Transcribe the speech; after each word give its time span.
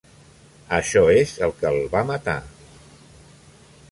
Això 0.77 1.01
és 1.17 1.33
el 1.49 1.53
que 1.59 1.69
el 1.73 1.77
va 1.93 2.03
matar. 2.13 2.37